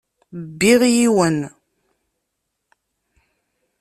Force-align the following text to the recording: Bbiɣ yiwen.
Bbiɣ 0.47 0.81
yiwen. 0.95 1.39